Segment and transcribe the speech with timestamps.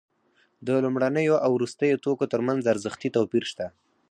[0.67, 3.65] د لومړنیو او وروستیو توکو ترمنځ ارزښتي توپیر شته